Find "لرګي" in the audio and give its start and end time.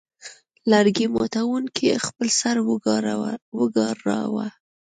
0.71-1.05